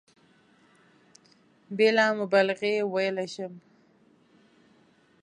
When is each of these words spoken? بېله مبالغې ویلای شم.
بېله 1.77 2.05
مبالغې 2.19 2.73
ویلای 2.93 3.27
شم. 3.33 3.53